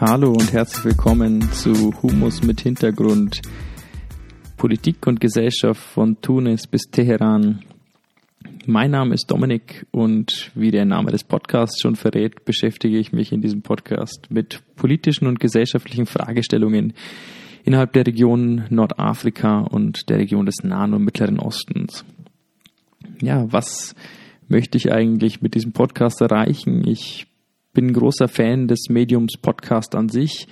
[0.00, 3.42] Hallo und herzlich willkommen zu Humus mit Hintergrund.
[4.56, 7.64] Politik und Gesellschaft von Tunis bis Teheran.
[8.64, 13.32] Mein Name ist Dominik und wie der Name des Podcasts schon verrät, beschäftige ich mich
[13.32, 16.92] in diesem Podcast mit politischen und gesellschaftlichen Fragestellungen
[17.64, 22.04] innerhalb der Region Nordafrika und der Region des Nahen und Mittleren Ostens.
[23.20, 23.96] Ja, was
[24.46, 26.86] möchte ich eigentlich mit diesem Podcast erreichen?
[26.86, 27.27] Ich
[27.78, 30.48] bin ein großer Fan des Mediums Podcast an sich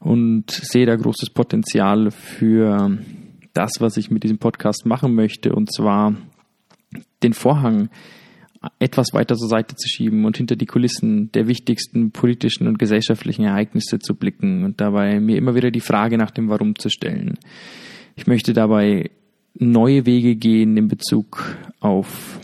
[0.00, 2.96] und sehe da großes Potenzial für
[3.52, 6.14] das, was ich mit diesem Podcast machen möchte, und zwar
[7.22, 7.90] den Vorhang
[8.78, 13.44] etwas weiter zur Seite zu schieben und hinter die Kulissen der wichtigsten politischen und gesellschaftlichen
[13.44, 17.38] Ereignisse zu blicken und dabei mir immer wieder die Frage nach dem Warum zu stellen.
[18.16, 19.10] Ich möchte dabei
[19.52, 22.40] neue Wege gehen in Bezug auf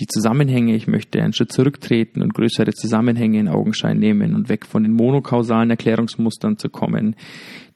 [0.00, 0.74] die Zusammenhänge.
[0.74, 4.92] Ich möchte einen Schritt zurücktreten und größere Zusammenhänge in Augenschein nehmen und weg von den
[4.92, 7.14] monokausalen Erklärungsmustern zu kommen,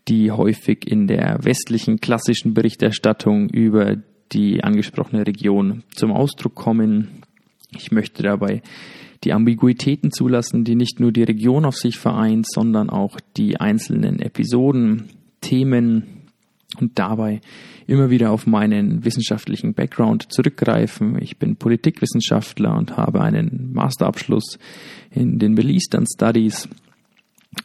[0.08, 3.96] die häufig in der westlichen klassischen Berichterstattung über
[4.32, 7.22] die angesprochene Region zum Ausdruck kommen.
[7.76, 8.62] Ich möchte dabei
[9.22, 14.20] die Ambiguitäten zulassen, die nicht nur die Region auf sich vereint, sondern auch die einzelnen
[14.20, 15.08] Episoden,
[15.40, 16.13] Themen
[16.80, 17.40] und dabei
[17.86, 21.20] immer wieder auf meinen wissenschaftlichen Background zurückgreifen.
[21.20, 24.58] Ich bin Politikwissenschaftler und habe einen Masterabschluss
[25.10, 26.68] in den Middle Eastern Studies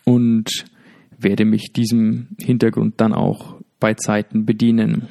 [0.04, 0.66] und
[1.18, 5.08] werde mich diesem Hintergrund dann auch bei Zeiten bedienen.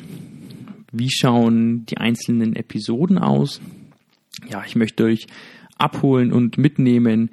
[0.92, 3.61] Wie schauen die einzelnen Episoden aus?
[4.50, 5.27] Ja, ich möchte euch
[5.77, 7.31] abholen und mitnehmen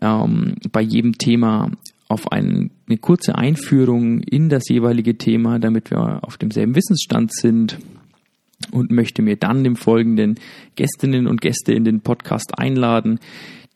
[0.00, 1.70] ähm, bei jedem Thema
[2.08, 7.78] auf einen, eine kurze Einführung in das jeweilige Thema, damit wir auf demselben Wissensstand sind
[8.72, 10.34] und möchte mir dann im Folgenden
[10.74, 13.20] Gästinnen und Gäste in den Podcast einladen,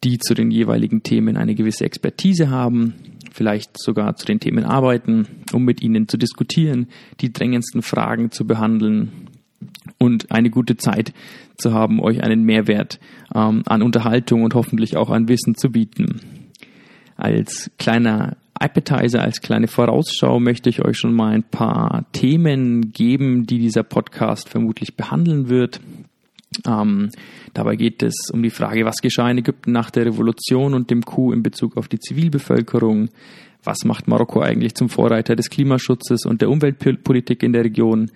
[0.03, 2.95] die zu den jeweiligen Themen eine gewisse Expertise haben,
[3.33, 6.89] vielleicht sogar zu den Themen arbeiten, um mit ihnen zu diskutieren,
[7.21, 9.13] die drängendsten Fragen zu behandeln
[9.99, 11.15] und eine gute Zeit
[11.57, 12.99] zu haben, euch einen Mehrwert
[13.33, 16.21] ähm, an Unterhaltung und hoffentlich auch an Wissen zu bieten.
[17.17, 23.47] Als kleiner Appetizer, als kleine Vorausschau möchte ich euch schon mal ein paar Themen geben,
[23.47, 25.81] die dieser Podcast vermutlich behandeln wird.
[26.67, 27.11] Ähm,
[27.53, 31.05] dabei geht es um die Frage, was geschah in Ägypten nach der Revolution und dem
[31.05, 33.09] Coup in Bezug auf die Zivilbevölkerung.
[33.65, 38.11] Was macht Marokko eigentlich zum Vorreiter des Klimaschutzes und der Umweltpolitik in der Region?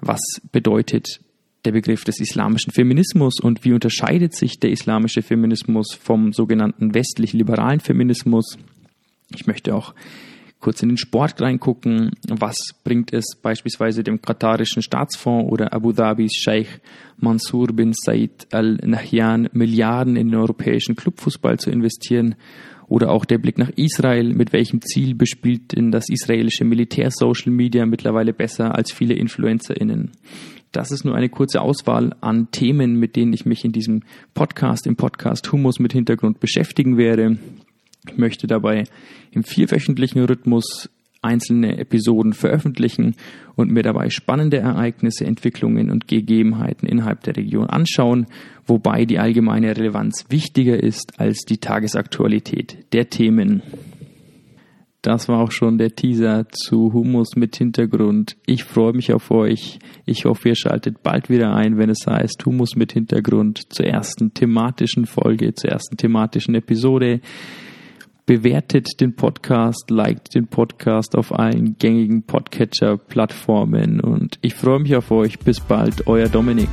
[0.00, 0.20] Was
[0.52, 1.20] bedeutet
[1.64, 7.80] der Begriff des islamischen Feminismus und wie unterscheidet sich der islamische Feminismus vom sogenannten westlich-liberalen
[7.80, 8.56] Feminismus?
[9.34, 9.94] Ich möchte auch
[10.60, 12.10] kurz in den Sport reingucken.
[12.28, 16.80] Was bringt es beispielsweise dem katarischen Staatsfonds oder Abu Dhabis Sheikh
[17.18, 22.34] Mansour bin Said Al Nahyan Milliarden in den europäischen Clubfußball zu investieren?
[22.88, 24.32] Oder auch der Blick nach Israel.
[24.32, 30.12] Mit welchem Ziel bespielt denn das israelische Militär Social Media mittlerweile besser als viele InfluencerInnen?
[30.70, 34.02] Das ist nur eine kurze Auswahl an Themen, mit denen ich mich in diesem
[34.34, 37.38] Podcast, im Podcast Humus mit Hintergrund beschäftigen werde.
[38.08, 38.84] Ich möchte dabei
[39.32, 40.90] im vierwöchentlichen Rhythmus
[41.22, 43.16] einzelne Episoden veröffentlichen
[43.56, 48.26] und mir dabei spannende Ereignisse, Entwicklungen und Gegebenheiten innerhalb der Region anschauen,
[48.66, 53.62] wobei die allgemeine Relevanz wichtiger ist als die Tagesaktualität der Themen.
[55.02, 58.36] Das war auch schon der Teaser zu Humus mit Hintergrund.
[58.44, 59.78] Ich freue mich auf euch.
[60.04, 64.34] Ich hoffe, ihr schaltet bald wieder ein, wenn es heißt Humus mit Hintergrund zur ersten
[64.34, 67.20] thematischen Folge, zur ersten thematischen Episode.
[68.26, 75.12] Bewertet den Podcast, liked den Podcast auf allen gängigen Podcatcher-Plattformen und ich freue mich auf
[75.12, 75.38] euch.
[75.38, 76.68] Bis bald, euer Dominik.